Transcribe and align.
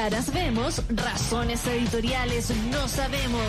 Caras 0.00 0.32
vemos, 0.32 0.82
razones 0.88 1.66
editoriales 1.66 2.50
no 2.70 2.88
sabemos. 2.88 3.46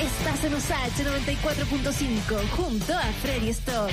Estás 0.00 0.42
en 0.44 0.54
USAH 0.54 1.04
94.5 1.04 2.48
junto 2.56 2.94
a 2.94 3.02
Freddy 3.20 3.50
Stock. 3.50 3.90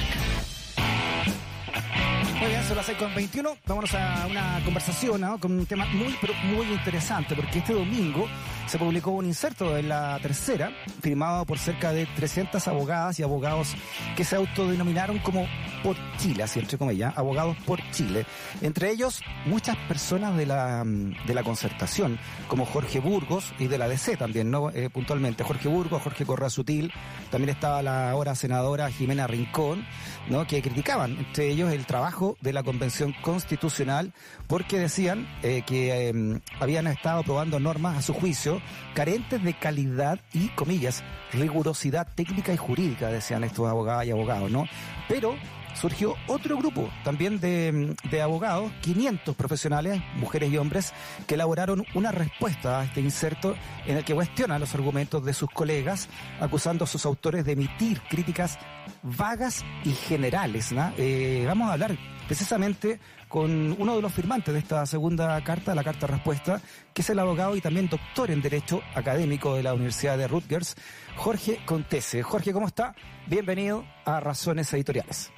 Muy 2.40 2.48
bien, 2.48 2.64
son 2.64 2.78
las 2.78 2.86
6 2.86 2.98
con 2.98 3.14
21. 3.14 3.58
Vámonos 3.66 3.94
a 3.96 4.28
una 4.30 4.62
conversación 4.64 5.20
¿no? 5.20 5.38
con 5.38 5.60
un 5.60 5.66
tema 5.66 5.86
muy, 5.88 6.16
pero 6.22 6.34
muy 6.46 6.68
interesante, 6.72 7.36
porque 7.36 7.60
este 7.60 7.74
domingo 7.74 8.30
se 8.68 8.78
publicó 8.78 9.12
un 9.12 9.26
inserto 9.26 9.78
en 9.78 9.90
la 9.90 10.20
tercera, 10.22 10.72
firmado 11.02 11.46
por 11.46 11.60
cerca 11.60 11.92
de 11.92 12.06
300 12.06 12.68
abogadas 12.68 13.20
y 13.20 13.24
abogados 13.24 13.76
que 14.16 14.24
se 14.24 14.36
autodenominaron 14.36 15.20
como 15.20 15.48
por 15.84 15.96
Chile, 16.18 16.44
así 16.44 16.60
entre 16.60 16.78
comillas, 16.78 17.18
abogados 17.18 17.58
por 17.66 17.80
Chile. 17.92 18.26
Entre 18.62 18.92
ellos, 18.92 19.22
muchas 19.46 19.76
personas 19.88 20.38
de 20.38 20.46
la, 20.46 20.84
de 20.86 21.34
la 21.34 21.44
concertación, 21.44 22.20
como 22.48 22.66
Jorge 22.66 23.00
Burgos 23.00 23.54
y 23.60 23.68
de 23.68 23.78
la 23.78 23.88
DC 23.88 24.18
también, 24.18 24.50
¿no? 24.50 24.70
Eh, 24.72 24.90
puntualmente. 24.90 25.44
Jorge 25.44 25.68
Burgos, 25.68 26.02
Jorge 26.02 26.26
Correa 26.26 26.50
Sutil, 26.50 26.92
también 27.30 27.50
estaba 27.50 27.82
la 27.82 28.12
ahora 28.12 28.36
senadora 28.36 28.90
Jimena 28.90 29.28
Rincón, 29.28 29.86
¿no? 30.30 30.48
Que 30.48 30.62
criticaban, 30.62 31.18
entre 31.18 31.50
ellos, 31.50 31.72
el 31.72 31.86
trabajo 31.86 32.38
de 32.42 32.54
la 32.54 32.64
Convención 32.64 33.14
Constitucional, 33.22 34.14
porque 34.48 34.80
decían 34.80 35.28
eh, 35.44 35.64
que 35.66 36.10
eh, 36.10 36.42
habían 36.60 36.88
estado 36.88 37.20
aprobando 37.20 37.60
normas 37.60 37.98
a 37.98 38.02
su 38.02 38.14
juicio 38.14 38.53
carentes 38.94 39.44
de 39.44 39.54
calidad 39.54 40.20
y, 40.34 40.50
comillas, 40.50 41.04
rigurosidad 41.32 42.08
técnica 42.16 42.54
y 42.54 42.58
jurídica, 42.58 43.08
decían 43.08 43.44
estos 43.44 43.68
abogados 43.68 44.06
y 44.06 44.12
abogados, 44.12 44.52
¿no? 44.52 44.66
Pero 45.08 45.36
surgió 45.76 46.16
otro 46.28 46.58
grupo 46.58 46.90
también 47.04 47.40
de, 47.40 47.96
de, 48.10 48.22
abogados, 48.22 48.72
500 48.82 49.36
profesionales, 49.36 50.02
mujeres 50.16 50.52
y 50.52 50.58
hombres, 50.58 50.94
que 51.28 51.36
elaboraron 51.36 51.86
una 51.94 52.12
respuesta 52.12 52.80
a 52.80 52.86
este 52.86 53.02
inserto 53.02 53.56
en 53.86 53.98
el 53.98 54.06
que 54.06 54.14
cuestionan 54.14 54.60
los 54.60 54.74
argumentos 54.76 55.24
de 55.26 55.34
sus 55.34 55.50
colegas, 55.50 56.10
acusando 56.40 56.84
a 56.84 56.88
sus 56.88 57.06
autores 57.06 57.46
de 57.46 57.54
emitir 57.54 58.02
críticas 58.10 58.58
vagas 59.02 59.64
y 59.84 59.92
generales. 59.92 60.72
¿no? 60.72 60.94
Eh, 60.98 61.44
vamos 61.48 61.70
a 61.70 61.74
hablar 61.74 61.98
precisamente 62.28 63.00
con 63.28 63.76
uno 63.80 63.96
de 63.96 64.02
los 64.02 64.14
firmantes 64.14 64.54
de 64.54 64.60
esta 64.60 64.86
segunda 64.86 65.42
carta, 65.44 65.76
la 65.76 65.84
carta 65.84 66.08
respuesta, 66.08 66.62
que 66.94 67.02
es 67.02 67.10
el 67.10 67.20
abogado 67.20 67.56
y 67.56 67.62
también 67.62 67.90
doctor 67.90 68.32
en 68.32 68.42
Derecho 68.42 68.82
académico 68.96 69.56
de 69.56 69.64
la 69.64 69.74
Universidad 69.74 70.18
de 70.18 70.28
Rutgers, 70.28 70.76
Jorge 71.16 71.60
Contese. 71.66 72.24
Jorge, 72.24 72.54
¿cómo 72.54 72.68
está? 72.68 72.96
Bienvenido 73.28 73.86
a 74.06 74.20
Razones 74.20 74.74
Editoriales. 74.74 75.32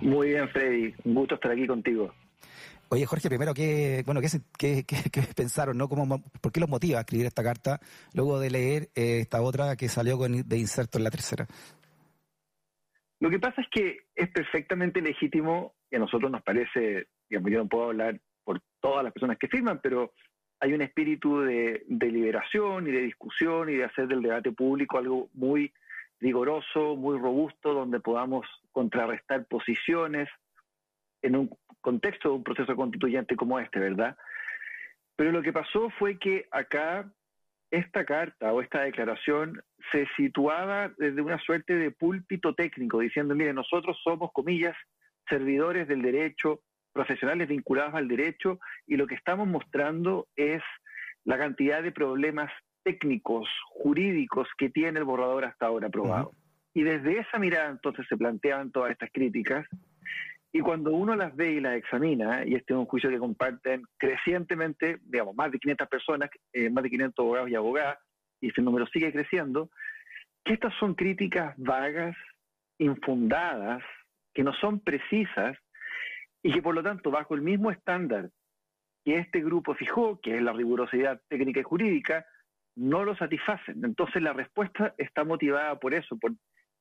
Muy 0.00 0.28
bien, 0.28 0.48
Freddy. 0.48 0.94
Un 1.04 1.14
gusto 1.14 1.34
estar 1.36 1.50
aquí 1.50 1.66
contigo. 1.66 2.12
Oye, 2.90 3.06
Jorge, 3.06 3.28
primero, 3.28 3.54
¿qué, 3.54 4.02
bueno, 4.06 4.20
qué, 4.20 4.84
qué, 4.84 4.84
qué, 4.84 5.22
pensaron? 5.34 5.76
¿no? 5.76 5.88
¿Cómo, 5.88 6.22
¿Por 6.40 6.52
qué 6.52 6.60
los 6.60 6.68
motiva 6.68 6.98
a 6.98 7.00
escribir 7.00 7.26
esta 7.26 7.42
carta 7.42 7.80
luego 8.12 8.38
de 8.38 8.50
leer 8.50 8.90
eh, 8.94 9.20
esta 9.20 9.40
otra 9.42 9.74
que 9.76 9.88
salió 9.88 10.18
con, 10.18 10.46
de 10.46 10.58
inserto 10.58 10.98
en 10.98 11.04
la 11.04 11.10
tercera? 11.10 11.48
Lo 13.24 13.30
que 13.30 13.38
pasa 13.38 13.62
es 13.62 13.68
que 13.68 14.00
es 14.14 14.28
perfectamente 14.28 15.00
legítimo 15.00 15.72
y 15.90 15.96
a 15.96 15.98
nosotros 15.98 16.30
nos 16.30 16.42
parece, 16.42 17.06
digamos, 17.30 17.50
yo 17.50 17.58
no 17.60 17.68
puedo 17.70 17.84
hablar 17.84 18.20
por 18.44 18.60
todas 18.82 19.02
las 19.02 19.14
personas 19.14 19.38
que 19.38 19.48
firman, 19.48 19.80
pero 19.82 20.12
hay 20.60 20.74
un 20.74 20.82
espíritu 20.82 21.40
de, 21.40 21.84
de 21.86 22.12
liberación 22.12 22.86
y 22.86 22.90
de 22.90 23.00
discusión 23.00 23.70
y 23.70 23.76
de 23.76 23.84
hacer 23.84 24.08
del 24.08 24.20
debate 24.20 24.52
público 24.52 24.98
algo 24.98 25.30
muy 25.32 25.72
rigoroso, 26.20 26.96
muy 26.96 27.18
robusto, 27.18 27.72
donde 27.72 27.98
podamos 27.98 28.46
contrarrestar 28.72 29.46
posiciones 29.46 30.28
en 31.22 31.36
un 31.36 31.50
contexto 31.80 32.28
de 32.28 32.34
un 32.34 32.44
proceso 32.44 32.76
constituyente 32.76 33.36
como 33.36 33.58
este, 33.58 33.80
¿verdad? 33.80 34.18
Pero 35.16 35.32
lo 35.32 35.40
que 35.40 35.54
pasó 35.54 35.88
fue 35.98 36.18
que 36.18 36.46
acá 36.50 37.10
esta 37.74 38.04
carta 38.04 38.52
o 38.52 38.60
esta 38.60 38.82
declaración 38.82 39.60
se 39.90 40.06
situaba 40.16 40.92
desde 40.96 41.20
una 41.20 41.38
suerte 41.38 41.74
de 41.76 41.90
púlpito 41.90 42.54
técnico, 42.54 43.00
diciendo, 43.00 43.34
mire, 43.34 43.52
nosotros 43.52 43.98
somos, 44.02 44.30
comillas, 44.32 44.76
servidores 45.28 45.88
del 45.88 46.02
derecho, 46.02 46.60
profesionales 46.92 47.48
vinculados 47.48 47.94
al 47.94 48.08
derecho, 48.08 48.60
y 48.86 48.96
lo 48.96 49.06
que 49.06 49.16
estamos 49.16 49.48
mostrando 49.48 50.28
es 50.36 50.62
la 51.24 51.36
cantidad 51.38 51.82
de 51.82 51.90
problemas 51.90 52.50
técnicos, 52.84 53.48
jurídicos 53.70 54.48
que 54.56 54.70
tiene 54.70 55.00
el 55.00 55.04
borrador 55.04 55.44
hasta 55.44 55.66
ahora 55.66 55.88
aprobado. 55.88 56.32
Y 56.74 56.82
desde 56.82 57.18
esa 57.18 57.38
mirada 57.38 57.70
entonces 57.70 58.06
se 58.08 58.16
planteaban 58.16 58.70
todas 58.70 58.92
estas 58.92 59.10
críticas, 59.12 59.66
y 60.56 60.60
cuando 60.60 60.92
uno 60.92 61.16
las 61.16 61.34
ve 61.34 61.54
y 61.54 61.60
las 61.60 61.74
examina, 61.74 62.46
y 62.46 62.54
este 62.54 62.74
es 62.74 62.78
un 62.78 62.86
juicio 62.86 63.10
que 63.10 63.18
comparten 63.18 63.82
crecientemente, 63.98 65.00
digamos, 65.02 65.34
más 65.34 65.50
de 65.50 65.58
500 65.58 65.88
personas, 65.88 66.30
eh, 66.52 66.70
más 66.70 66.84
de 66.84 66.90
500 66.90 67.24
abogados 67.24 67.50
y 67.50 67.56
abogadas, 67.56 67.98
y 68.40 68.50
ese 68.50 68.62
número 68.62 68.86
sigue 68.86 69.12
creciendo, 69.12 69.68
que 70.44 70.52
estas 70.52 70.72
son 70.78 70.94
críticas 70.94 71.54
vagas, 71.56 72.16
infundadas, 72.78 73.82
que 74.32 74.44
no 74.44 74.52
son 74.52 74.78
precisas, 74.78 75.58
y 76.40 76.52
que 76.52 76.62
por 76.62 76.76
lo 76.76 76.84
tanto, 76.84 77.10
bajo 77.10 77.34
el 77.34 77.42
mismo 77.42 77.72
estándar 77.72 78.30
que 79.04 79.18
este 79.18 79.40
grupo 79.40 79.74
fijó, 79.74 80.20
que 80.20 80.36
es 80.36 80.42
la 80.42 80.52
rigurosidad 80.52 81.20
técnica 81.26 81.58
y 81.58 81.64
jurídica, 81.64 82.26
no 82.76 83.02
lo 83.02 83.16
satisfacen. 83.16 83.84
Entonces 83.84 84.22
la 84.22 84.32
respuesta 84.32 84.94
está 84.98 85.24
motivada 85.24 85.80
por 85.80 85.94
eso, 85.94 86.16
por 86.16 86.30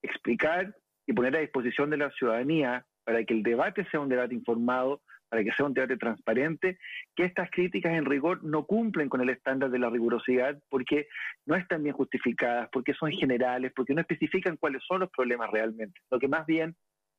explicar 0.03 0.75
y 1.07 1.13
poner 1.13 1.35
a 1.35 1.39
disposición 1.39 1.89
de 1.89 1.97
la 1.97 2.11
ciudadanía 2.11 2.85
para 3.03 3.23
que 3.23 3.33
el 3.33 3.43
debate 3.43 3.85
sea 3.89 3.99
un 3.99 4.09
debate 4.09 4.33
informado, 4.33 5.01
para 5.29 5.43
que 5.43 5.51
sea 5.53 5.65
un 5.65 5.73
debate 5.73 5.97
transparente, 5.97 6.77
que 7.15 7.25
estas 7.25 7.49
críticas 7.49 7.93
en 7.93 8.05
rigor 8.05 8.43
no 8.43 8.65
cumplen 8.65 9.09
con 9.09 9.19
el 9.19 9.29
estándar 9.29 9.71
de 9.71 9.79
la 9.79 9.89
rigurosidad 9.89 10.61
porque 10.69 11.07
no 11.47 11.55
están 11.55 11.81
bien 11.81 11.95
justificadas, 11.95 12.69
porque 12.71 12.93
son 12.93 13.11
generales, 13.11 13.71
porque 13.75 13.95
no 13.95 14.01
especifican 14.01 14.57
cuáles 14.57 14.83
son 14.87 14.99
los 14.99 15.09
problemas 15.09 15.49
realmente. 15.49 15.99
Lo 16.11 16.19
que 16.19 16.27
más 16.27 16.45
bien 16.45 16.75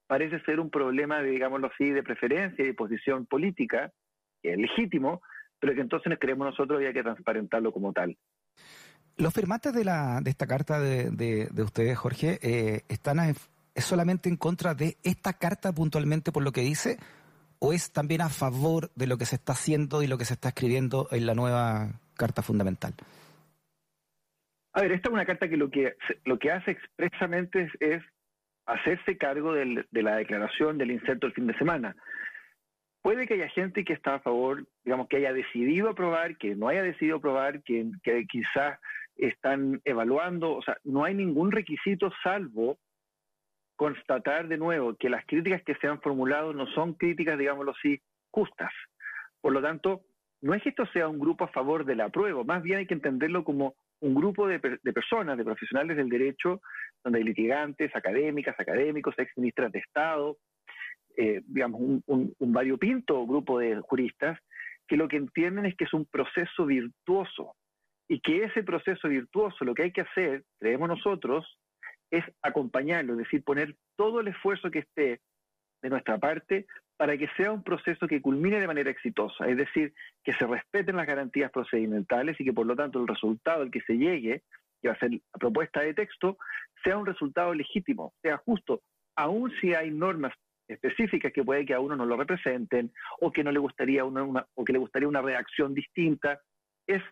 parece 0.07 0.39
ser 0.45 0.61
un 0.61 0.71
problema, 0.71 1.23
de, 1.23 1.31
digámoslo 1.31 1.67
así, 1.67 1.91
de 1.91 2.03
preferencia 2.03 2.63
y 2.63 2.69
de 2.69 2.75
posición 2.75 3.27
política, 3.27 3.91
que 4.43 4.53
es 4.53 4.59
legítimo, 4.59 5.21
pero 5.59 5.75
que 5.75 5.81
entonces 5.81 6.17
creemos 6.21 6.47
nosotros 6.47 6.77
había 6.77 6.93
que 6.93 7.03
transparentarlo 7.03 7.73
como 7.73 7.93
tal. 7.93 8.17
Los 9.17 9.33
firmantes 9.33 9.73
de, 9.73 9.85
la, 9.85 10.21
de 10.23 10.31
esta 10.31 10.47
carta 10.47 10.79
de, 10.79 11.11
de, 11.11 11.49
de 11.51 11.63
ustedes, 11.63 11.97
Jorge, 11.97 12.39
eh, 12.43 12.83
están 12.89 13.19
a, 13.19 13.33
¿Es 13.75 13.85
solamente 13.85 14.29
en 14.29 14.37
contra 14.37 14.75
de 14.75 14.97
esta 15.03 15.33
carta 15.33 15.73
puntualmente 15.73 16.31
por 16.31 16.45
lo 16.45 16.53
que 16.53 16.61
dice? 16.61 16.99
¿O 17.59 17.73
es 17.73 17.93
también 17.93 18.21
a 18.21 18.29
favor 18.29 18.91
de 18.95 19.07
lo 19.07 19.19
que 19.19 19.27
se 19.27 19.37
está 19.37 19.53
haciendo 19.53 20.03
y 20.03 20.07
lo 20.07 20.19
que 20.19 20.25
se 20.25 20.35
está 20.35 20.49
escribiendo 20.49 21.09
en 21.11 21.27
la 21.27 21.35
nueva 21.35 22.01
Carta 22.17 22.43
Fundamental? 22.43 22.95
A 24.75 24.83
ver, 24.83 24.93
esta 24.93 25.09
es 25.09 25.13
una 25.13 25.25
carta 25.25 25.49
que 25.49 25.57
lo 25.57 25.71
que, 25.71 25.95
lo 26.25 26.39
que 26.39 26.51
hace 26.51 26.73
expresamente 26.73 27.69
es, 27.81 28.03
hacerse 28.67 29.19
cargo 29.19 29.53
de 29.53 29.85
la 29.93 30.17
declaración 30.17 30.79
del 30.79 30.91
inserto 30.91 31.27
del 31.27 31.35
fin 31.35 31.47
de 31.47 31.59
semana. 31.59 31.95
Puede 33.03 33.27
que 33.27 33.35
haya 33.35 33.49
gente 33.51 33.85
que 33.85 33.93
está 33.93 34.15
a 34.15 34.21
favor, 34.21 34.67
digamos, 34.85 35.09
que 35.09 35.19
haya 35.19 35.35
decidido 35.35 35.91
aprobar, 35.91 36.39
que 36.39 36.55
no 36.55 36.69
haya 36.69 36.83
decidido 36.83 37.19
aprobar, 37.19 37.63
que, 37.63 37.91
que 38.03 38.25
quizás 38.27 38.79
están 39.17 39.83
evaluando, 39.85 40.55
o 40.55 40.63
sea, 40.63 40.79
no 40.85 41.05
hay 41.05 41.15
ningún 41.15 41.53
requisito 41.53 42.11
salvo 42.23 42.79
constatar 43.77 44.49
de 44.49 44.57
nuevo 44.57 44.95
que 44.95 45.09
las 45.09 45.25
críticas 45.27 45.63
que 45.63 45.75
se 45.77 45.87
han 45.87 46.01
formulado 46.01 46.53
no 46.53 46.67
son 46.69 46.95
críticas, 46.95 47.39
digámoslo 47.39 47.73
así, 47.73 48.01
justas. 48.31 48.73
Por 49.41 49.53
lo 49.53 49.63
tanto, 49.63 50.03
no 50.43 50.55
es 50.55 50.63
que 50.63 50.71
esto 50.71 50.87
sea 50.87 51.09
un 51.09 51.19
grupo 51.19 51.45
a 51.45 51.49
favor 51.49 51.85
de 51.85 51.97
la 51.97 52.09
prueba, 52.09 52.45
más 52.45 52.63
bien 52.63 52.79
hay 52.79 52.87
que 52.87 52.95
entenderlo 52.95 53.45
como 53.45 53.75
un 54.01 54.15
grupo 54.15 54.47
de, 54.47 54.61
personas, 54.61 55.39
de 55.39 55.45
profesionales 55.45 55.97
del 55.97 56.11
derecho, 56.11 56.61
donde 57.03 57.21
hay 57.21 57.25
litigantes, 57.25 57.95
académicas, 57.97 58.55
académicos, 58.59 59.15
exministras 59.19 59.73
de 59.73 59.79
Estado, 59.79 60.37
eh, 61.17 61.41
digamos, 61.47 62.03
un 62.07 62.53
variopinto 62.53 63.27
grupo 63.27 63.59
de 63.59 63.81
juristas, 63.81 64.39
que 64.87 64.97
lo 64.97 65.09
que 65.09 65.17
entienden 65.17 65.67
es 65.67 65.77
que 65.77 65.85
es 65.85 65.95
un 65.95 66.05
proceso 66.07 66.67
virtuoso 66.67 67.55
y 68.09 68.21
que 68.21 68.45
ese 68.45 68.63
proceso 68.63 69.09
virtuoso 69.09 69.65
lo 69.65 69.75
que 69.75 69.85
hay 69.85 69.93
que 69.93 70.03
hacer, 70.03 70.45
creemos 70.59 70.89
nosotros, 70.89 71.59
es 72.11 72.25
acompañarlo, 72.43 73.13
es 73.15 73.19
decir, 73.21 73.43
poner 73.43 73.77
todo 73.97 74.21
el 74.21 74.29
esfuerzo 74.29 74.71
que 74.71 74.81
esté 74.81 75.21
de 75.83 75.91
nuestra 75.91 76.19
parte 76.19 76.67
para 76.97 77.17
que 77.19 77.29
sea 77.37 77.53
un 77.53 77.63
proceso 77.63 78.07
que 78.07 78.23
culmine 78.23 78.61
de 78.61 78.67
manera 78.67 78.91
exitosa, 78.91 79.49
es 79.49 79.57
decir, 79.57 79.93
que 80.23 80.33
se 80.33 80.47
respeten 80.47 80.97
las 80.97 81.07
garantías 81.07 81.51
procedimentales 81.51 82.41
y 82.41 82.45
que 82.45 82.53
por 82.53 82.67
lo 82.67 82.77
tanto 82.77 83.01
el 83.01 83.09
resultado 83.09 83.63
al 83.63 83.71
que 83.71 83.81
se 83.83 83.99
llegue, 83.99 84.43
que 84.81 84.89
va 84.89 84.95
a 84.95 84.99
ser 84.99 85.11
la 85.11 85.39
propuesta 85.39 85.81
de 85.81 85.95
texto, 85.95 86.39
sea 86.85 86.97
un 86.97 87.07
resultado 87.07 87.53
legítimo, 87.53 88.15
sea 88.23 88.37
justo, 88.39 88.83
aun 89.17 89.53
si 89.61 89.75
hay 89.75 89.91
normas 89.91 90.33
específicas 90.69 91.33
que 91.33 91.45
puede 91.45 91.67
que 91.67 91.75
a 91.75 91.81
uno 91.81 91.97
no 91.97 92.07
lo 92.07 92.17
representen 92.17 92.93
o 93.21 93.33
que 93.33 93.45
no 93.45 93.53
le 93.53 93.59
gustaría 93.59 94.05
una, 94.05 94.47
o 94.55 94.65
que 94.65 94.73
le 94.73 94.79
gustaría 94.79 95.09
una 95.09 95.23
reacción 95.23 95.75
distinta, 95.75 96.41
es 96.87 97.03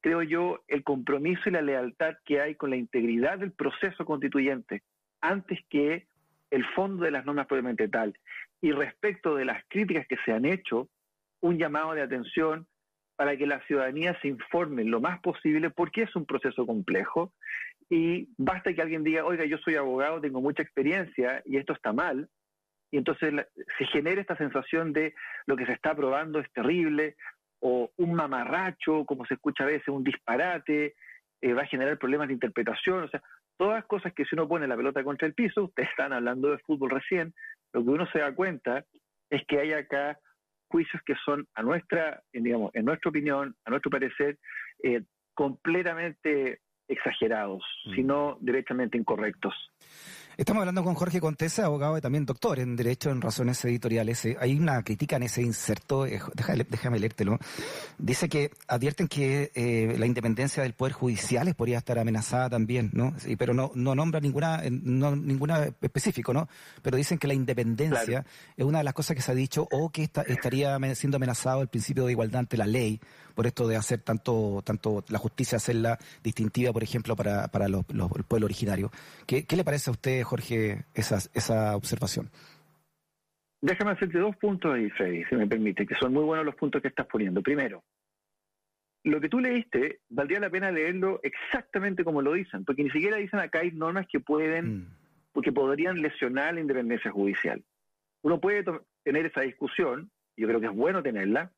creo 0.00 0.22
yo, 0.22 0.62
el 0.68 0.82
compromiso 0.84 1.42
y 1.46 1.52
la 1.52 1.62
lealtad 1.62 2.16
que 2.24 2.40
hay 2.40 2.54
con 2.54 2.70
la 2.70 2.76
integridad 2.76 3.38
del 3.38 3.52
proceso 3.52 4.04
constituyente 4.04 4.82
antes 5.20 5.58
que 5.68 6.06
el 6.50 6.64
fondo 6.74 7.04
de 7.04 7.10
las 7.10 7.24
normas 7.24 7.46
propiamente 7.46 7.88
tal. 7.88 8.16
Y 8.60 8.72
respecto 8.72 9.36
de 9.36 9.44
las 9.44 9.64
críticas 9.68 10.06
que 10.06 10.16
se 10.24 10.32
han 10.32 10.44
hecho, 10.44 10.88
un 11.40 11.58
llamado 11.58 11.94
de 11.94 12.02
atención 12.02 12.66
para 13.16 13.36
que 13.36 13.46
la 13.46 13.60
ciudadanía 13.66 14.18
se 14.20 14.28
informe 14.28 14.84
lo 14.84 15.00
más 15.00 15.20
posible 15.20 15.70
porque 15.70 16.02
es 16.02 16.16
un 16.16 16.24
proceso 16.24 16.66
complejo 16.66 17.32
y 17.90 18.28
basta 18.38 18.72
que 18.72 18.80
alguien 18.80 19.04
diga, 19.04 19.24
oiga, 19.24 19.44
yo 19.44 19.58
soy 19.58 19.74
abogado, 19.74 20.20
tengo 20.20 20.40
mucha 20.40 20.62
experiencia 20.62 21.42
y 21.44 21.56
esto 21.56 21.72
está 21.72 21.92
mal, 21.92 22.28
y 22.90 22.96
entonces 22.96 23.34
se 23.78 23.84
genera 23.86 24.20
esta 24.20 24.36
sensación 24.36 24.92
de 24.92 25.14
lo 25.46 25.56
que 25.56 25.66
se 25.66 25.72
está 25.72 25.90
aprobando 25.90 26.40
es 26.40 26.50
terrible, 26.52 27.16
o 27.60 27.90
un 27.96 28.14
mamarracho, 28.14 29.04
como 29.04 29.24
se 29.26 29.34
escucha 29.34 29.64
a 29.64 29.68
veces, 29.68 29.88
un 29.88 30.04
disparate, 30.04 30.94
eh, 31.42 31.52
va 31.52 31.62
a 31.62 31.66
generar 31.66 31.98
problemas 31.98 32.28
de 32.28 32.34
interpretación, 32.34 33.04
o 33.04 33.08
sea, 33.08 33.22
todas 33.56 33.84
cosas 33.84 34.12
que 34.14 34.24
si 34.24 34.34
uno 34.34 34.48
pone 34.48 34.66
la 34.66 34.76
pelota 34.76 35.04
contra 35.04 35.26
el 35.26 35.34
piso, 35.34 35.64
ustedes 35.64 35.90
están 35.90 36.12
hablando 36.12 36.50
de 36.50 36.58
fútbol 36.58 36.90
recién, 36.90 37.34
lo 37.72 37.84
que 37.84 37.90
uno 37.90 38.06
se 38.12 38.20
da 38.20 38.34
cuenta 38.34 38.84
es 39.30 39.42
que 39.46 39.60
hay 39.60 39.72
acá 39.72 40.18
juicios 40.68 41.02
que 41.04 41.14
son 41.24 41.46
a 41.54 41.62
nuestra, 41.62 42.22
digamos, 42.32 42.70
en 42.74 42.84
nuestra 42.84 43.10
opinión, 43.10 43.54
a 43.64 43.70
nuestro 43.70 43.90
parecer, 43.90 44.38
eh, 44.82 45.02
completamente 45.34 46.60
exagerados, 46.88 47.64
mm. 47.86 47.94
sino 47.94 48.38
directamente 48.40 48.98
incorrectos. 48.98 49.54
Estamos 50.36 50.60
hablando 50.60 50.82
con 50.84 50.94
Jorge 50.94 51.20
Contesa, 51.20 51.66
abogado 51.66 51.98
y 51.98 52.00
también 52.00 52.24
doctor 52.24 52.60
en 52.60 52.74
Derecho 52.74 53.10
en 53.10 53.20
Razones 53.20 53.62
Editoriales. 53.64 54.24
Eh, 54.24 54.36
hay 54.40 54.56
una 54.56 54.82
crítica 54.82 55.16
en 55.16 55.24
ese 55.24 55.42
inserto, 55.42 56.06
eh, 56.06 56.20
déjame, 56.34 56.64
déjame 56.68 56.98
leértelo. 56.98 57.38
Dice 57.98 58.28
que 58.28 58.50
advierten 58.66 59.06
que 59.06 59.50
eh, 59.54 59.94
la 59.98 60.06
independencia 60.06 60.62
del 60.62 60.72
Poder 60.72 60.94
Judicial 60.94 61.54
podría 61.54 61.78
estar 61.78 61.98
amenazada 61.98 62.48
también, 62.48 62.90
¿no? 62.94 63.12
Sí, 63.18 63.36
pero 63.36 63.52
no, 63.52 63.72
no 63.74 63.94
nombra 63.94 64.20
ninguna, 64.20 64.62
no, 64.70 65.14
ninguna 65.14 65.72
específico, 65.80 66.32
¿no? 66.32 66.48
Pero 66.80 66.96
dicen 66.96 67.18
que 67.18 67.26
la 67.26 67.34
independencia 67.34 68.24
es 68.56 68.64
una 68.64 68.78
de 68.78 68.84
las 68.84 68.94
cosas 68.94 69.16
que 69.16 69.22
se 69.22 69.32
ha 69.32 69.34
dicho 69.34 69.68
o 69.70 69.90
que 69.90 70.04
estaría 70.04 70.78
siendo 70.94 71.16
amenazado 71.16 71.60
el 71.60 71.68
principio 71.68 72.06
de 72.06 72.12
igualdad 72.12 72.40
ante 72.40 72.56
la 72.56 72.66
ley 72.66 73.00
por 73.34 73.46
esto 73.46 73.66
de 73.66 73.76
hacer 73.76 74.00
tanto, 74.00 74.62
tanto 74.64 75.04
la 75.08 75.18
justicia, 75.18 75.56
hacerla 75.56 75.98
distintiva, 76.22 76.72
por 76.72 76.82
ejemplo, 76.82 77.16
para, 77.16 77.48
para 77.48 77.68
los, 77.68 77.84
los, 77.88 78.10
el 78.14 78.24
pueblo 78.24 78.44
originario. 78.44 78.90
¿Qué, 79.26 79.44
¿Qué, 79.44 79.56
le 79.56 79.64
parece 79.64 79.90
a 79.90 79.92
usted, 79.92 80.19
Jorge, 80.24 80.84
esa, 80.94 81.16
esa 81.34 81.76
observación? 81.76 82.30
Déjame 83.62 83.92
hacerte 83.92 84.18
dos 84.18 84.36
puntos 84.36 84.74
ahí, 84.74 84.88
Freddy, 84.90 85.24
si 85.24 85.34
me 85.36 85.46
permite, 85.46 85.86
que 85.86 85.94
son 85.94 86.12
muy 86.12 86.24
buenos 86.24 86.46
los 86.46 86.54
puntos 86.54 86.80
que 86.80 86.88
estás 86.88 87.06
poniendo. 87.06 87.42
Primero, 87.42 87.84
lo 89.04 89.20
que 89.20 89.28
tú 89.28 89.38
leíste, 89.38 90.00
valdría 90.08 90.40
la 90.40 90.50
pena 90.50 90.70
leerlo 90.70 91.20
exactamente 91.22 92.04
como 92.04 92.22
lo 92.22 92.32
dicen, 92.32 92.64
porque 92.64 92.82
ni 92.84 92.90
siquiera 92.90 93.18
dicen 93.18 93.38
acá 93.38 93.60
hay 93.60 93.72
normas 93.72 94.06
que 94.10 94.20
pueden, 94.20 94.78
mm. 94.78 94.96
porque 95.32 95.52
podrían 95.52 96.00
lesionar 96.00 96.54
la 96.54 96.60
independencia 96.60 97.10
judicial. 97.10 97.62
Uno 98.22 98.40
puede 98.40 98.64
tener 99.04 99.26
esa 99.26 99.42
discusión, 99.42 100.10
yo 100.36 100.46
creo 100.46 100.60
que 100.60 100.66
es 100.66 100.74
bueno 100.74 101.02
tenerla, 101.02 101.52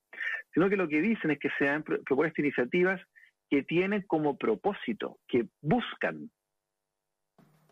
sino 0.55 0.69
que 0.69 0.77
lo 0.77 0.89
que 0.89 1.01
dicen 1.01 1.31
es 1.31 1.39
que 1.39 1.51
sean 1.59 1.83
propuestas 1.83 2.39
iniciativas 2.39 3.01
que 3.49 3.63
tienen 3.63 4.03
como 4.03 4.37
propósito, 4.37 5.19
que 5.29 5.47
buscan 5.61 6.31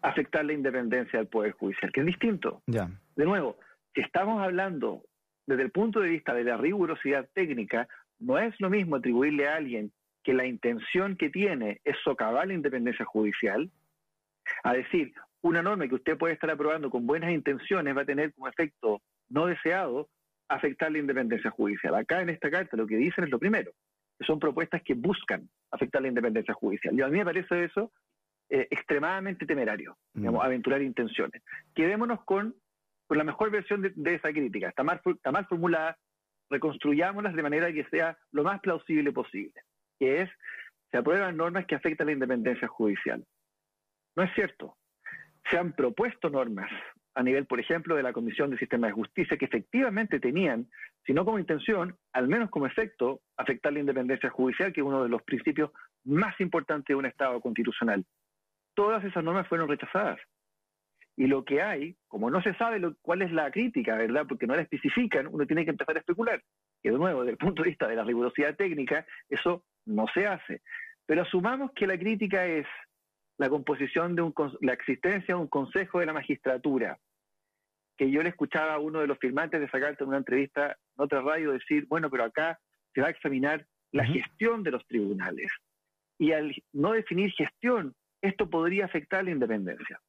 afectar 0.02 0.44
la 0.44 0.52
independencia 0.52 1.18
del 1.18 1.28
Poder 1.28 1.52
Judicial, 1.52 1.92
que 1.92 2.00
es 2.00 2.06
distinto. 2.06 2.62
De 2.66 3.24
nuevo, 3.24 3.58
si 3.94 4.00
estamos 4.00 4.42
hablando 4.42 5.02
desde 5.46 5.62
el 5.62 5.70
punto 5.70 6.00
de 6.00 6.08
vista 6.08 6.34
de 6.34 6.44
la 6.44 6.56
rigurosidad 6.56 7.28
técnica, 7.34 7.88
no 8.18 8.38
es 8.38 8.54
lo 8.60 8.70
mismo 8.70 8.96
atribuirle 8.96 9.48
a 9.48 9.56
alguien 9.56 9.92
que 10.22 10.34
la 10.34 10.46
intención 10.46 11.16
que 11.16 11.30
tiene 11.30 11.80
es 11.84 11.96
socavar 12.04 12.46
la 12.46 12.54
independencia 12.54 13.04
judicial, 13.04 13.70
a 14.62 14.74
decir, 14.74 15.12
una 15.42 15.62
norma 15.62 15.88
que 15.88 15.94
usted 15.94 16.18
puede 16.18 16.34
estar 16.34 16.50
aprobando 16.50 16.90
con 16.90 17.06
buenas 17.06 17.30
intenciones 17.30 17.96
va 17.96 18.02
a 18.02 18.06
tener 18.06 18.34
como 18.34 18.48
efecto 18.48 19.00
no 19.28 19.46
deseado 19.46 20.08
afectar 20.48 20.92
la 20.92 20.98
independencia 20.98 21.50
judicial. 21.50 21.94
Acá 21.94 22.20
en 22.20 22.28
esta 22.28 22.50
carta 22.50 22.76
lo 22.76 22.86
que 22.86 22.96
dicen 22.96 23.24
es 23.24 23.30
lo 23.30 23.38
primero, 23.38 23.72
que 24.18 24.26
son 24.26 24.38
propuestas 24.38 24.82
que 24.82 24.94
buscan 24.94 25.48
afectar 25.70 26.02
la 26.02 26.08
independencia 26.08 26.52
judicial. 26.54 26.94
Y 26.94 27.02
a 27.02 27.08
mí 27.08 27.18
me 27.18 27.24
parece 27.24 27.64
eso 27.64 27.90
eh, 28.52 28.66
extremadamente 28.70 29.46
temerario, 29.46 29.96
mm. 30.14 30.18
digamos, 30.18 30.44
aventurar 30.44 30.82
intenciones. 30.82 31.40
Quedémonos 31.72 32.24
con, 32.24 32.56
con 33.06 33.16
la 33.16 33.22
mejor 33.22 33.50
versión 33.50 33.80
de, 33.82 34.14
esa 34.14 34.32
crítica. 34.32 34.68
Está 34.68 34.82
mal, 34.82 35.00
está 35.04 35.30
mal 35.30 35.46
formulada, 35.46 35.96
reconstruyámoslas 36.50 37.36
de 37.36 37.42
manera 37.44 37.72
que 37.72 37.84
sea 37.84 38.18
lo 38.32 38.42
más 38.42 38.60
plausible 38.60 39.12
posible, 39.12 39.54
que 40.00 40.22
es, 40.22 40.30
se 40.90 40.96
aprueban 40.96 41.36
normas 41.36 41.64
que 41.66 41.76
afectan 41.76 42.08
la 42.08 42.12
independencia 42.12 42.66
judicial. 42.66 43.24
No 44.16 44.24
es 44.24 44.34
cierto. 44.34 44.76
Se 45.48 45.56
han 45.56 45.72
propuesto 45.72 46.28
normas 46.28 46.70
a 47.14 47.22
nivel, 47.22 47.46
por 47.46 47.60
ejemplo, 47.60 47.94
de 47.94 48.02
la 48.02 48.12
Comisión 48.12 48.50
de 48.50 48.58
Sistema 48.58 48.88
de 48.88 48.94
Justicia, 48.94 49.36
que 49.36 49.44
efectivamente 49.44 50.18
tenían, 50.18 50.68
si 51.06 51.12
no 51.12 51.24
como 51.24 51.38
intención, 51.38 51.96
al 52.12 52.26
menos 52.26 52.50
como 52.50 52.66
efecto, 52.66 53.20
afectar 53.36 53.72
la 53.72 53.78
independencia 53.80 54.30
judicial, 54.30 54.72
que 54.72 54.80
es 54.80 54.86
uno 54.86 55.04
de 55.04 55.08
los 55.08 55.22
principios 55.22 55.70
más 56.04 56.40
importantes 56.40 56.88
de 56.88 56.96
un 56.96 57.06
Estado 57.06 57.40
constitucional. 57.40 58.04
Todas 58.74 59.04
esas 59.04 59.22
normas 59.24 59.48
fueron 59.48 59.68
rechazadas. 59.68 60.18
Y 61.16 61.26
lo 61.26 61.44
que 61.44 61.60
hay, 61.60 61.96
como 62.08 62.30
no 62.30 62.40
se 62.42 62.54
sabe 62.54 62.80
cuál 63.02 63.22
es 63.22 63.32
la 63.32 63.50
crítica, 63.50 63.96
¿verdad? 63.96 64.26
Porque 64.26 64.46
no 64.46 64.54
la 64.54 64.62
especifican, 64.62 65.26
uno 65.26 65.46
tiene 65.46 65.64
que 65.64 65.70
empezar 65.72 65.96
a 65.96 66.00
especular. 66.00 66.42
Que 66.82 66.90
de 66.90 66.98
nuevo, 66.98 67.20
desde 67.20 67.32
el 67.32 67.38
punto 67.38 67.62
de 67.62 67.68
vista 67.70 67.88
de 67.88 67.96
la 67.96 68.04
rigurosidad 68.04 68.56
técnica, 68.56 69.04
eso 69.28 69.64
no 69.84 70.06
se 70.14 70.26
hace. 70.26 70.62
Pero 71.04 71.22
asumamos 71.22 71.72
que 71.72 71.86
la 71.86 71.98
crítica 71.98 72.46
es 72.46 72.66
la 73.36 73.48
composición 73.48 74.14
de 74.14 74.22
un, 74.22 74.34
la 74.60 74.72
existencia 74.72 75.34
de 75.34 75.40
un 75.40 75.48
consejo 75.48 75.98
de 75.98 76.06
la 76.06 76.12
magistratura, 76.12 76.98
que 77.96 78.10
yo 78.10 78.22
le 78.22 78.30
escuchaba 78.30 78.74
a 78.74 78.78
uno 78.78 79.00
de 79.00 79.06
los 79.06 79.18
firmantes 79.18 79.60
de 79.60 79.66
esa 79.66 79.80
carta 79.80 80.04
en 80.04 80.08
una 80.08 80.18
entrevista 80.18 80.68
en 80.68 81.04
otra 81.04 81.20
radio 81.20 81.52
decir, 81.52 81.86
bueno, 81.86 82.08
pero 82.08 82.24
acá 82.24 82.58
se 82.94 83.02
va 83.02 83.08
a 83.08 83.10
examinar 83.10 83.66
la 83.92 84.06
gestión 84.06 84.62
de 84.62 84.70
los 84.70 84.86
tribunales. 84.86 85.52
Y 86.18 86.32
al 86.32 86.54
no 86.72 86.92
definir 86.92 87.30
gestión, 87.32 87.94
esto 88.22 88.48
podría 88.48 88.84
afectar 88.84 89.24
la 89.24 89.30
independencia. 89.30 90.00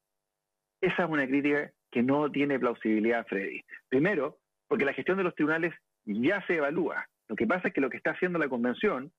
Esa 0.80 1.04
es 1.04 1.08
una 1.08 1.26
crítica 1.26 1.70
que 1.90 2.02
no 2.02 2.30
tiene 2.30 2.58
plausibilidad, 2.58 3.26
Freddy. 3.26 3.62
Primero, 3.88 4.38
porque 4.68 4.84
la 4.84 4.94
gestión 4.94 5.18
de 5.18 5.24
los 5.24 5.34
tribunales 5.34 5.74
ya 6.04 6.44
se 6.46 6.56
evalúa. 6.56 7.06
Lo 7.28 7.36
que 7.36 7.46
pasa 7.46 7.68
es 7.68 7.74
que 7.74 7.80
lo 7.80 7.90
que 7.90 7.98
está 7.98 8.10
haciendo 8.10 8.38
la 8.38 8.48
Convención, 8.48 9.12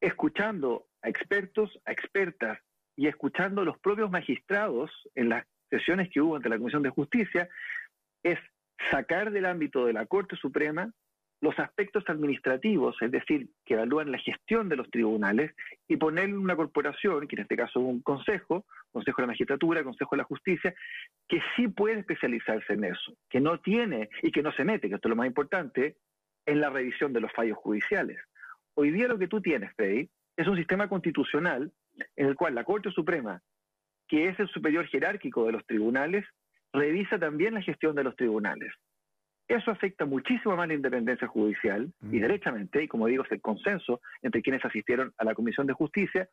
escuchando 0.00 0.86
a 1.02 1.08
expertos, 1.08 1.78
a 1.84 1.92
expertas 1.92 2.58
y 2.96 3.06
escuchando 3.06 3.62
a 3.62 3.64
los 3.64 3.78
propios 3.78 4.10
magistrados 4.10 4.90
en 5.14 5.30
las 5.30 5.46
sesiones 5.70 6.10
que 6.10 6.20
hubo 6.20 6.36
ante 6.36 6.48
la 6.48 6.58
Comisión 6.58 6.82
de 6.82 6.90
Justicia, 6.90 7.48
es 8.22 8.38
sacar 8.90 9.30
del 9.30 9.46
ámbito 9.46 9.86
de 9.86 9.92
la 9.92 10.06
Corte 10.06 10.36
Suprema 10.36 10.92
los 11.40 11.58
aspectos 11.58 12.04
administrativos, 12.08 12.96
es 13.00 13.10
decir, 13.12 13.48
que 13.64 13.74
evalúan 13.74 14.10
la 14.10 14.18
gestión 14.18 14.68
de 14.68 14.76
los 14.76 14.90
tribunales, 14.90 15.52
y 15.86 15.96
poner 15.96 16.34
una 16.34 16.56
corporación, 16.56 17.28
que 17.28 17.36
en 17.36 17.42
este 17.42 17.56
caso 17.56 17.80
es 17.80 17.86
un 17.86 18.00
consejo, 18.00 18.64
Consejo 18.90 19.22
de 19.22 19.22
la 19.22 19.32
Magistratura, 19.32 19.84
Consejo 19.84 20.16
de 20.16 20.18
la 20.18 20.24
Justicia, 20.24 20.74
que 21.28 21.40
sí 21.54 21.68
puede 21.68 22.00
especializarse 22.00 22.72
en 22.72 22.84
eso, 22.84 23.14
que 23.28 23.40
no 23.40 23.60
tiene 23.60 24.08
y 24.22 24.32
que 24.32 24.42
no 24.42 24.50
se 24.52 24.64
mete, 24.64 24.88
que 24.88 24.96
esto 24.96 25.08
es 25.08 25.10
lo 25.10 25.16
más 25.16 25.26
importante, 25.26 25.96
en 26.46 26.60
la 26.60 26.70
revisión 26.70 27.12
de 27.12 27.20
los 27.20 27.32
fallos 27.32 27.58
judiciales. 27.58 28.18
Hoy 28.74 28.90
día 28.90 29.06
lo 29.06 29.18
que 29.18 29.28
tú 29.28 29.40
tienes, 29.42 29.72
Freddy, 29.76 30.08
es 30.36 30.48
un 30.48 30.56
sistema 30.56 30.88
constitucional 30.88 31.70
en 32.16 32.26
el 32.26 32.36
cual 32.36 32.54
la 32.54 32.64
Corte 32.64 32.90
Suprema, 32.90 33.42
que 34.08 34.28
es 34.28 34.40
el 34.40 34.48
superior 34.48 34.86
jerárquico 34.86 35.44
de 35.44 35.52
los 35.52 35.66
tribunales, 35.66 36.24
revisa 36.72 37.18
también 37.18 37.54
la 37.54 37.62
gestión 37.62 37.94
de 37.94 38.04
los 38.04 38.16
tribunales. 38.16 38.72
Eso 39.48 39.70
afecta 39.70 40.04
muchísimo 40.04 40.54
más 40.56 40.68
la 40.68 40.74
independencia 40.74 41.26
judicial 41.26 41.90
y 42.02 42.18
mm. 42.18 42.20
derechamente, 42.20 42.82
y 42.82 42.88
como 42.88 43.06
digo, 43.06 43.24
es 43.24 43.32
el 43.32 43.40
consenso 43.40 44.02
entre 44.20 44.42
quienes 44.42 44.62
asistieron 44.62 45.14
a 45.16 45.24
la 45.24 45.34
Comisión 45.34 45.66
de 45.66 45.72
Justicia, 45.72 46.28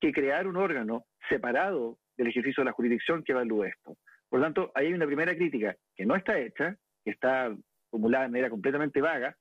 que 0.00 0.12
crear 0.12 0.46
un 0.46 0.56
órgano 0.56 1.04
separado 1.28 1.98
del 2.16 2.28
ejercicio 2.28 2.62
de 2.62 2.66
la 2.66 2.72
jurisdicción 2.72 3.22
que 3.22 3.32
evalúe 3.32 3.64
esto. 3.64 3.96
Por 4.28 4.40
lo 4.40 4.46
tanto, 4.46 4.72
ahí 4.74 4.86
hay 4.86 4.94
una 4.94 5.06
primera 5.06 5.34
crítica 5.34 5.76
que 5.94 6.06
no 6.06 6.16
está 6.16 6.38
hecha, 6.38 6.76
que 7.04 7.10
está 7.10 7.54
formulada 7.90 8.24
de 8.24 8.30
manera 8.30 8.50
completamente 8.50 9.00
vaga, 9.00 9.36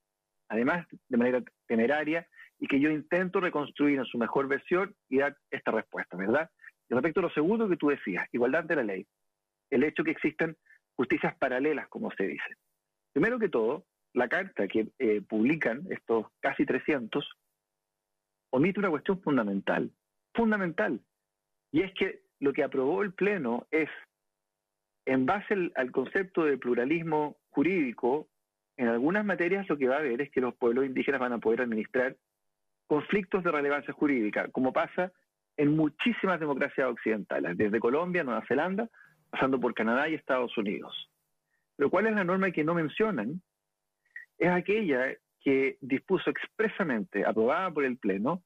además 0.50 0.86
de 1.08 1.18
manera 1.18 1.42
temeraria, 1.68 2.28
y 2.60 2.68
que 2.68 2.80
yo 2.80 2.90
intento 2.90 3.40
reconstruir 3.40 3.98
en 3.98 4.06
su 4.06 4.18
mejor 4.18 4.48
versión 4.48 4.94
y 5.10 5.20
dar 5.20 5.38
esta 5.52 5.72
respuesta, 5.72 6.18
¿verdad? 6.18 6.50
Y 6.90 6.94
respecto 6.94 7.22
a 7.22 7.24
lo 7.24 7.30
segundo 7.32 7.68
que 7.68 7.78
tú 7.78 7.90
decías, 7.90 8.28
igualdad 8.32 8.62
ante 8.62 8.76
la 8.76 8.84
ley, 8.84 9.08
el 9.70 9.84
hecho 9.84 10.04
que 10.04 10.12
existen 10.12 10.56
justicias 10.96 11.36
paralelas, 11.38 11.88
como 11.90 12.12
se 12.12 12.28
dice. 12.28 12.56
Primero 13.16 13.40
que 13.40 13.48
todo, 13.48 13.86
la 14.14 14.28
carta 14.28 14.68
que 14.68 14.90
eh, 15.00 15.22
publican 15.22 15.88
estos 15.90 16.26
casi 16.42 16.66
300 16.66 17.26
omite 18.50 18.80
una 18.82 18.90
cuestión 18.90 19.22
fundamental, 19.22 19.90
fundamental, 20.34 21.00
y 21.72 21.84
es 21.84 21.94
que 21.94 22.24
lo 22.42 22.52
que 22.52 22.62
aprobó 22.62 23.04
el 23.04 23.14
Pleno 23.14 23.68
es, 23.72 23.88
en 25.06 25.26
base 25.26 25.72
al 25.76 25.92
concepto 25.94 26.44
de 26.44 26.58
pluralismo 26.58 27.38
jurídico, 27.52 28.28
en 28.76 28.90
algunas 28.90 29.24
materias 29.24 29.70
lo 29.70 29.78
que 29.78 29.88
va 29.88 29.96
a 29.96 30.00
haber 30.00 30.22
es 30.22 30.30
que 30.30 30.42
los 30.42 30.54
pueblos 30.54 30.86
indígenas 30.86 31.22
van 31.22 31.32
a 31.32 31.40
poder 31.40 31.62
administrar 31.62 32.18
conflictos 32.86 33.46
de 33.46 33.52
relevancia 33.52 33.94
jurídica, 33.94 34.50
como 34.50 34.74
pasa 34.74 35.14
en 35.56 35.74
muchísimas 35.74 36.42
democracias 36.42 36.90
occidentales, 36.90 37.56
desde 37.56 37.80
Colombia, 37.80 38.26
Nueva 38.26 38.44
Zelanda, 38.46 38.90
pasando 39.30 39.58
por 39.58 39.74
Canadá 39.74 40.10
y 40.10 40.16
Estados 40.16 40.58
Unidos. 40.58 41.10
Pero 41.76 41.90
¿cuál 41.90 42.08
es 42.08 42.16
la 42.16 42.24
norma 42.24 42.52
que 42.52 42.64
no 42.64 42.74
mencionan? 42.74 43.42
Es 44.38 44.50
aquella 44.50 45.14
que 45.42 45.78
dispuso 45.82 46.30
expresamente, 46.30 47.26
aprobada 47.26 47.72
por 47.72 47.86
el 47.86 47.98
Pleno, 47.98 48.44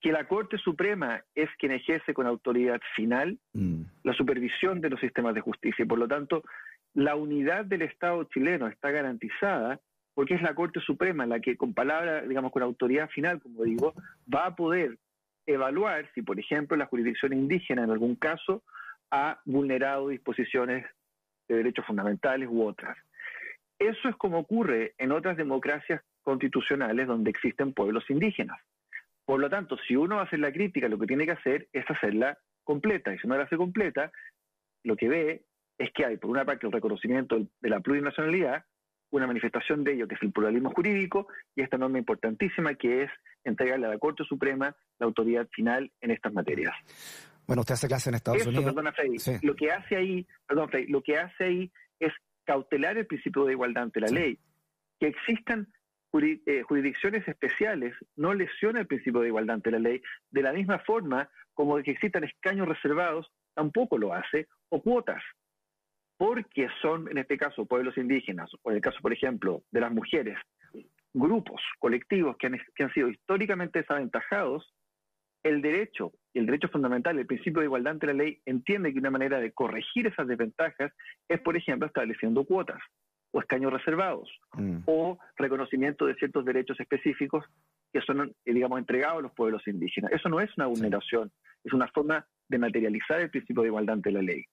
que 0.00 0.12
la 0.12 0.28
Corte 0.28 0.58
Suprema 0.58 1.22
es 1.34 1.48
quien 1.58 1.72
ejerce 1.72 2.12
con 2.12 2.26
autoridad 2.26 2.80
final 2.94 3.38
mm. 3.54 3.82
la 4.02 4.12
supervisión 4.12 4.80
de 4.80 4.90
los 4.90 5.00
sistemas 5.00 5.34
de 5.34 5.40
justicia 5.40 5.82
y 5.82 5.88
por 5.88 5.98
lo 5.98 6.06
tanto 6.06 6.42
la 6.92 7.16
unidad 7.16 7.64
del 7.64 7.82
Estado 7.82 8.24
chileno 8.24 8.68
está 8.68 8.90
garantizada 8.90 9.80
porque 10.12 10.34
es 10.34 10.42
la 10.42 10.54
Corte 10.54 10.80
Suprema 10.80 11.26
la 11.26 11.40
que 11.40 11.56
con 11.56 11.74
palabra, 11.74 12.22
digamos, 12.22 12.52
con 12.52 12.62
autoridad 12.62 13.08
final, 13.10 13.40
como 13.40 13.64
digo, 13.64 13.94
va 14.32 14.46
a 14.46 14.54
poder 14.54 14.98
evaluar 15.46 16.08
si, 16.14 16.22
por 16.22 16.38
ejemplo, 16.38 16.76
la 16.76 16.86
jurisdicción 16.86 17.32
indígena 17.32 17.84
en 17.84 17.90
algún 17.90 18.14
caso 18.14 18.62
ha 19.10 19.40
vulnerado 19.44 20.08
disposiciones 20.08 20.84
de 21.48 21.56
derechos 21.56 21.86
fundamentales 21.86 22.48
u 22.50 22.64
otras. 22.64 22.96
Eso 23.78 24.08
es 24.08 24.16
como 24.16 24.38
ocurre 24.38 24.94
en 24.98 25.12
otras 25.12 25.36
democracias 25.36 26.02
constitucionales 26.22 27.06
donde 27.06 27.30
existen 27.30 27.72
pueblos 27.72 28.08
indígenas. 28.08 28.58
Por 29.24 29.40
lo 29.40 29.48
tanto, 29.48 29.76
si 29.86 29.96
uno 29.96 30.20
hacer 30.20 30.38
la 30.38 30.52
crítica, 30.52 30.88
lo 30.88 30.98
que 30.98 31.06
tiene 31.06 31.24
que 31.24 31.32
hacer 31.32 31.68
es 31.72 31.84
hacerla 31.90 32.38
completa. 32.62 33.12
Y 33.14 33.18
si 33.18 33.26
no 33.26 33.36
la 33.36 33.44
hace 33.44 33.56
completa, 33.56 34.12
lo 34.82 34.96
que 34.96 35.08
ve 35.08 35.44
es 35.78 35.90
que 35.92 36.04
hay, 36.04 36.16
por 36.16 36.30
una 36.30 36.44
parte, 36.44 36.66
el 36.66 36.72
reconocimiento 36.72 37.38
de 37.60 37.68
la 37.68 37.80
plurinacionalidad, 37.80 38.64
una 39.10 39.26
manifestación 39.26 39.84
de 39.84 39.94
ello, 39.94 40.08
que 40.08 40.14
es 40.14 40.22
el 40.22 40.32
pluralismo 40.32 40.70
jurídico, 40.70 41.28
y 41.54 41.62
esta 41.62 41.78
norma 41.78 41.98
importantísima, 41.98 42.74
que 42.74 43.04
es 43.04 43.10
entregarle 43.44 43.86
a 43.86 43.90
la 43.90 43.98
Corte 43.98 44.24
Suprema 44.24 44.74
la 44.98 45.06
autoridad 45.06 45.48
final 45.52 45.90
en 46.00 46.10
estas 46.10 46.32
materias. 46.32 46.74
Bueno, 47.46 47.60
usted 47.60 47.74
hace 47.74 47.88
clase 47.88 48.08
en 48.10 48.16
Estados 48.16 48.46
Unidos. 48.46 48.64
Perdona, 48.64 48.92
Lo 49.42 49.54
que 49.54 49.70
hace 49.70 49.96
ahí, 49.96 50.26
perdón, 50.46 50.70
lo 50.88 51.02
que 51.02 51.18
hace 51.18 51.44
ahí 51.44 51.72
es 51.98 52.12
cautelar 52.44 52.96
el 52.96 53.06
principio 53.06 53.44
de 53.44 53.52
igualdad 53.52 53.84
ante 53.84 54.00
la 54.00 54.08
ley. 54.08 54.38
Que 54.98 55.08
existan 55.08 55.68
eh, 56.22 56.62
jurisdicciones 56.62 57.26
especiales 57.26 57.94
no 58.14 58.34
lesiona 58.34 58.80
el 58.80 58.86
principio 58.86 59.20
de 59.20 59.28
igualdad 59.28 59.54
ante 59.54 59.72
la 59.72 59.80
ley, 59.80 60.00
de 60.30 60.42
la 60.42 60.52
misma 60.52 60.78
forma 60.78 61.28
como 61.54 61.82
que 61.82 61.90
existan 61.90 62.24
escaños 62.24 62.68
reservados 62.68 63.30
tampoco 63.54 63.98
lo 63.98 64.14
hace, 64.14 64.48
o 64.68 64.82
cuotas, 64.82 65.22
porque 66.16 66.68
son, 66.82 67.08
en 67.08 67.18
este 67.18 67.36
caso, 67.36 67.66
pueblos 67.66 67.96
indígenas, 67.96 68.50
o 68.62 68.70
en 68.70 68.76
el 68.76 68.82
caso, 68.82 68.98
por 69.00 69.12
ejemplo, 69.12 69.62
de 69.70 69.80
las 69.80 69.92
mujeres, 69.92 70.38
grupos, 71.12 71.60
colectivos 71.78 72.36
que 72.36 72.48
han, 72.48 72.60
que 72.74 72.84
han 72.84 72.92
sido 72.92 73.08
históricamente 73.08 73.80
desaventajados, 73.80 74.72
el 75.42 75.62
derecho, 75.62 76.12
el 76.38 76.46
derecho 76.46 76.68
fundamental, 76.68 77.18
el 77.18 77.26
principio 77.26 77.60
de 77.60 77.66
igualdad 77.66 77.92
ante 77.92 78.06
la 78.06 78.12
ley, 78.12 78.40
entiende 78.44 78.92
que 78.92 78.98
una 78.98 79.10
manera 79.10 79.38
de 79.40 79.52
corregir 79.52 80.06
esas 80.06 80.26
desventajas 80.26 80.92
es, 81.28 81.40
por 81.40 81.56
ejemplo, 81.56 81.86
estableciendo 81.86 82.44
cuotas 82.44 82.80
o 83.30 83.40
escaños 83.40 83.72
reservados 83.72 84.30
mm. 84.52 84.78
o 84.86 85.18
reconocimiento 85.36 86.06
de 86.06 86.14
ciertos 86.14 86.44
derechos 86.44 86.78
específicos 86.78 87.44
que 87.92 88.00
son, 88.00 88.34
eh, 88.44 88.52
digamos, 88.52 88.78
entregados 88.78 89.18
a 89.18 89.22
los 89.22 89.32
pueblos 89.32 89.66
indígenas. 89.66 90.12
Eso 90.12 90.28
no 90.28 90.40
es 90.40 90.50
una 90.56 90.66
vulneración, 90.66 91.30
es 91.62 91.72
una 91.72 91.88
forma 91.88 92.26
de 92.48 92.58
materializar 92.58 93.20
el 93.20 93.30
principio 93.30 93.62
de 93.62 93.68
igualdad 93.68 93.94
ante 93.94 94.10
la 94.10 94.22
ley. 94.22 94.44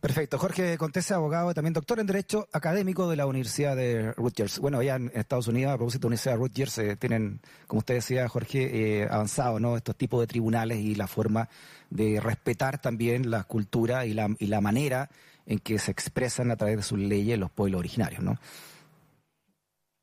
Perfecto. 0.00 0.38
Jorge 0.38 0.76
Contese, 0.76 1.14
abogado, 1.14 1.54
también 1.54 1.72
doctor 1.72 1.98
en 1.98 2.06
Derecho 2.06 2.46
académico 2.52 3.08
de 3.08 3.16
la 3.16 3.26
Universidad 3.26 3.76
de 3.76 4.12
Rutgers. 4.12 4.58
Bueno, 4.58 4.78
allá 4.78 4.96
en 4.96 5.10
Estados 5.14 5.48
Unidos, 5.48 5.72
a 5.72 5.76
propósito 5.76 6.00
de 6.00 6.04
la 6.04 6.08
Universidad 6.08 6.34
de 6.34 6.38
Rutgers, 6.38 6.78
eh, 6.78 6.96
tienen, 6.96 7.40
como 7.66 7.78
usted 7.78 7.94
decía, 7.94 8.28
Jorge, 8.28 9.02
eh, 9.02 9.08
avanzado, 9.10 9.60
¿no? 9.60 9.76
Estos 9.76 9.96
tipos 9.96 10.20
de 10.20 10.26
tribunales 10.26 10.78
y 10.78 10.94
la 10.94 11.06
forma 11.06 11.48
de 11.90 12.20
respetar 12.20 12.78
también 12.80 13.30
la 13.30 13.44
cultura 13.44 14.04
y 14.04 14.14
la, 14.14 14.28
y 14.38 14.46
la 14.46 14.60
manera 14.60 15.08
en 15.46 15.58
que 15.58 15.78
se 15.78 15.90
expresan 15.90 16.50
a 16.50 16.56
través 16.56 16.76
de 16.76 16.82
sus 16.82 16.98
leyes 16.98 17.38
los 17.38 17.50
pueblos 17.50 17.78
originarios, 17.78 18.22
¿no? 18.22 18.38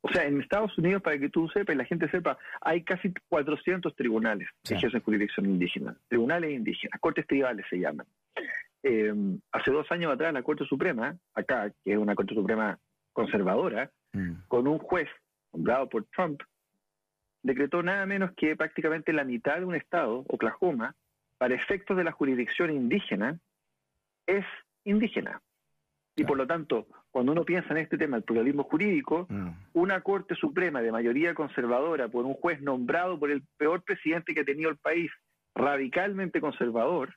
O 0.04 0.12
sea, 0.12 0.24
en 0.24 0.40
Estados 0.40 0.76
Unidos, 0.78 1.00
para 1.00 1.16
que 1.16 1.28
tú 1.28 1.48
sepas 1.48 1.74
y 1.74 1.78
la 1.78 1.84
gente 1.84 2.10
sepa, 2.10 2.36
hay 2.60 2.82
casi 2.82 3.14
400 3.28 3.94
tribunales 3.94 4.48
que 4.64 4.74
ejercen 4.74 5.00
jurisdicción 5.00 5.46
indígena, 5.46 5.96
tribunales 6.08 6.50
indígenas, 6.50 7.00
cortes 7.00 7.24
tribales 7.26 7.64
se 7.70 7.78
llaman. 7.78 8.06
Eh, 8.82 9.14
hace 9.52 9.70
dos 9.70 9.90
años 9.92 10.12
atrás 10.12 10.32
la 10.32 10.42
Corte 10.42 10.64
Suprema, 10.64 11.16
acá, 11.34 11.70
que 11.84 11.92
es 11.92 11.98
una 11.98 12.14
Corte 12.14 12.34
Suprema 12.34 12.78
conservadora, 13.12 13.90
mm. 14.12 14.32
con 14.48 14.66
un 14.66 14.78
juez 14.78 15.08
nombrado 15.52 15.88
por 15.88 16.04
Trump, 16.06 16.42
decretó 17.42 17.82
nada 17.82 18.06
menos 18.06 18.32
que 18.36 18.56
prácticamente 18.56 19.12
la 19.12 19.24
mitad 19.24 19.58
de 19.58 19.64
un 19.64 19.74
estado, 19.74 20.24
Oklahoma, 20.28 20.94
para 21.38 21.54
efectos 21.54 21.96
de 21.96 22.04
la 22.04 22.12
jurisdicción 22.12 22.70
indígena, 22.70 23.38
es 24.26 24.44
indígena. 24.84 25.40
Y 26.14 26.24
por 26.24 26.36
lo 26.36 26.46
tanto, 26.46 26.86
cuando 27.10 27.32
uno 27.32 27.44
piensa 27.44 27.70
en 27.70 27.78
este 27.78 27.96
tema, 27.96 28.16
el 28.16 28.22
pluralismo 28.22 28.64
jurídico, 28.64 29.26
mm. 29.28 29.48
una 29.74 30.00
Corte 30.00 30.34
Suprema 30.34 30.82
de 30.82 30.92
mayoría 30.92 31.34
conservadora 31.34 32.08
por 32.08 32.24
un 32.24 32.34
juez 32.34 32.60
nombrado 32.60 33.18
por 33.18 33.30
el 33.30 33.42
peor 33.56 33.82
presidente 33.82 34.34
que 34.34 34.40
ha 34.40 34.44
tenido 34.44 34.70
el 34.70 34.76
país, 34.76 35.10
radicalmente 35.54 36.40
conservador, 36.40 37.14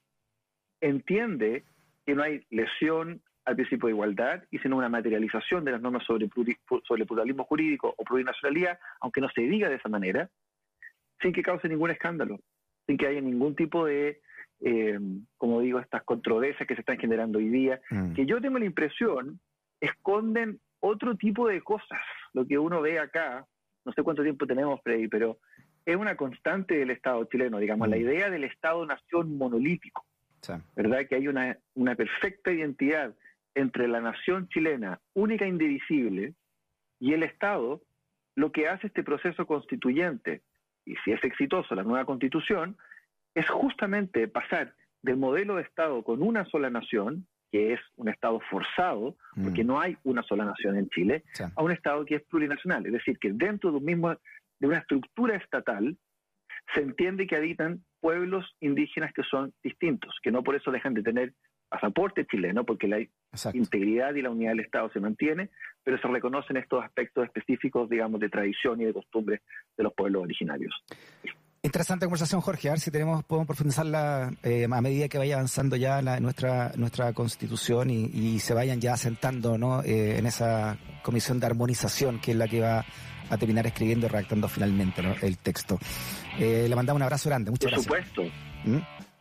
entiende 0.86 1.63
que 2.06 2.15
no 2.15 2.24
hay 2.24 2.46
lesión 2.50 3.22
al 3.46 3.56
principio 3.56 3.88
de 3.88 3.94
igualdad 3.94 4.44
y 4.51 4.58
sino 4.60 4.77
una 4.77 4.89
materialización 4.89 5.65
de 5.65 5.72
las 5.72 5.82
normas 5.82 6.04
sobre, 6.06 6.30
sobre 6.88 7.06
pluralismo 7.06 7.44
jurídico 7.44 7.94
o 7.96 8.04
plurinacionalidad, 8.04 8.80
aunque 9.01 9.22
no 9.22 9.30
se 9.30 9.42
diga 9.42 9.70
de 9.70 9.75
esa 9.75 9.89
manera, 9.89 10.30
sin 11.22 11.32
que 11.32 11.44
cause 11.44 11.68
ningún 11.70 11.92
escándalo, 11.92 12.39
sin 12.88 12.98
que 12.98 13.08
haya 13.08 13.22
ningún 13.22 13.56
tipo 13.56 13.86
de, 13.86 14.22
eh, 14.62 15.00
como 15.38 15.62
digo, 15.62 15.80
estas 15.80 16.04
controversias 16.04 16.68
que 16.68 16.75
se 16.75 16.82
están 16.82 16.98
generando 16.98 17.38
hoy 17.38 17.50
día, 17.50 17.80
mm. 17.89 18.13
que 18.13 18.25
yo 18.25 18.42
tengo 18.42 18.60
la 18.60 18.65
impresión 18.65 19.39
esconden 19.80 20.60
otro 20.80 21.15
tipo 21.15 21.48
de 21.48 21.62
cosas. 21.62 22.01
Lo 22.34 22.46
que 22.46 22.58
uno 22.58 22.82
ve 22.82 23.00
acá, 23.00 23.46
no 23.86 23.92
sé 23.94 24.01
cuánto 24.04 24.24
tiempo 24.24 24.48
tenemos, 24.48 24.82
Freddy, 24.84 25.08
pero 25.08 25.38
es 25.86 25.96
una 25.96 26.15
constante 26.15 26.75
del 26.75 26.89
Estado 26.89 27.24
chileno, 27.25 27.60
digamos, 27.60 27.88
la 27.88 27.98
mm. 27.98 28.01
idea 28.01 28.30
del 28.30 28.44
Estado-nación 28.44 29.38
monolítico. 29.38 30.04
¿Verdad? 30.75 31.08
Que 31.08 31.16
hay 31.16 31.28
una, 31.28 31.58
una 31.74 31.96
perfecta 31.96 32.52
identidad 32.52 33.14
entre 33.56 33.88
la 33.88 34.02
nación 34.02 34.48
chilena, 34.50 35.00
única 35.14 35.46
e 35.46 35.50
indivisible, 35.50 36.34
y 37.00 37.14
el 37.14 37.24
Estado, 37.24 37.82
lo 38.36 38.52
que 38.52 38.68
hace 38.68 38.88
este 38.88 39.04
proceso 39.04 39.46
constituyente, 39.46 40.42
y 40.86 40.96
si 41.04 41.12
es 41.12 41.24
exitoso 41.24 41.74
la 41.75 41.84
nueva 41.84 42.06
constitución, 42.06 42.78
es 43.34 43.50
justamente 43.50 44.28
pasar 44.28 44.75
del 45.02 45.18
modelo 45.18 45.56
de 45.56 45.64
Estado 45.64 46.04
con 46.04 46.22
una 46.22 46.46
sola 46.46 46.70
nación, 46.70 47.28
que 47.52 47.74
es 47.74 47.80
un 47.96 48.10
Estado 48.10 48.40
forzado, 48.50 49.16
porque 49.42 49.64
mm. 49.64 49.68
no 49.68 49.80
hay 49.80 49.98
una 50.04 50.24
sola 50.24 50.46
nación 50.46 50.78
en 50.78 50.90
Chile, 50.90 51.24
a 51.56 51.64
un 51.64 51.72
Estado 51.72 52.04
que 52.06 52.16
es 52.16 52.24
plurinacional. 52.24 52.86
Es 52.86 52.94
decir, 52.94 53.18
que 53.20 53.32
dentro 53.32 53.72
de, 53.72 53.78
un 53.78 53.86
mismo, 53.86 54.16
de 54.60 54.68
una 54.68 54.80
estructura 54.80 55.36
estatal 55.36 55.98
se 56.74 56.82
entiende 56.82 57.28
que 57.28 57.36
habitan 57.36 57.84
pueblos 58.06 58.46
indígenas 58.60 59.12
que 59.16 59.24
son 59.24 59.52
distintos, 59.64 60.14
que 60.22 60.30
no 60.30 60.44
por 60.44 60.56
eso 60.56 60.70
dejan 60.70 60.94
de 60.94 61.02
tener 61.02 61.34
pasaporte 61.68 62.24
chileno, 62.28 62.64
porque 62.64 62.88
la 62.88 63.00
integridad 63.52 64.14
y 64.14 64.22
la 64.22 64.30
unidad 64.30 64.52
del 64.52 64.60
Estado 64.60 64.92
se 64.94 65.00
mantiene, 65.00 65.50
pero 65.84 65.98
se 65.98 66.08
reconocen 66.08 66.58
estos 66.58 66.84
aspectos 66.84 67.26
específicos, 67.26 67.90
digamos, 67.90 68.20
de 68.20 68.30
tradición 68.30 68.80
y 68.80 68.86
de 68.86 68.94
costumbre 68.94 69.42
de 69.76 69.84
los 69.84 69.92
pueblos 69.96 70.22
originarios. 70.22 70.72
Interesante 71.64 72.06
conversación, 72.06 72.42
Jorge. 72.42 72.68
A 72.68 72.74
ver 72.74 72.80
si 72.80 72.92
tenemos, 72.92 73.24
podemos 73.24 73.48
profundizarla 73.48 74.32
eh, 74.44 74.68
a 74.72 74.82
medida 74.82 75.10
que 75.10 75.18
vaya 75.18 75.34
avanzando 75.38 75.76
ya 75.76 76.00
nuestra, 76.20 76.74
nuestra 76.78 77.12
constitución 77.14 77.90
y, 77.90 78.38
se 78.38 78.54
vayan 78.54 78.80
ya 78.80 78.96
sentando 78.98 79.58
¿no? 79.58 79.82
Eh, 79.82 80.20
en 80.20 80.28
esa 80.28 80.78
comisión 81.02 81.40
de 81.40 81.48
armonización 81.48 82.20
que 82.20 82.34
es 82.34 82.38
la 82.38 82.48
que 82.48 82.62
va 82.62 82.86
a 83.29 83.38
terminar 83.38 83.65
escribiendo 83.67 84.05
y 84.08 84.10
redactando 84.10 84.48
finalmente 84.48 85.01
el 85.22 85.38
texto. 85.38 85.79
Eh, 86.39 86.65
le 86.67 86.75
mandamos 86.75 87.00
un 87.00 87.03
abrazo 87.03 87.29
grande, 87.29 87.51
muchas 87.51 87.72
Por 87.72 87.84
supuesto. 87.84 88.24
¿Mm? 88.63 88.79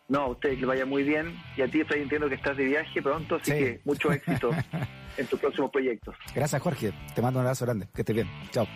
No, 0.09 0.21
a 0.21 0.29
usted 0.29 0.59
que 0.59 0.67
vaya 0.67 0.85
muy 0.85 1.03
bien 1.03 1.35
y 1.57 1.63
a 1.63 1.69
ti 1.69 1.81
estoy 1.81 2.03
entiendo 2.03 2.29
que 2.29 2.35
estás 2.35 2.57
de 2.57 2.65
viaje 2.65 3.01
pronto, 3.01 3.37
así 3.37 3.53
que 3.53 3.81
mucho 3.85 4.13
éxito 4.13 4.51
en 5.17 5.27
tus 5.27 5.41
próximos 5.41 5.71
proyectos. 5.71 6.15
Gracias, 6.35 6.61
Jorge. 6.61 6.93
Te 7.15 7.23
mando 7.23 7.41
un 7.41 7.47
abrazo 7.47 7.65
grande. 7.65 7.89
Que 7.95 8.03
estés 8.03 8.15
bien. 8.15 8.29
Chao. 8.51 8.67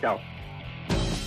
Chao. 0.00 0.18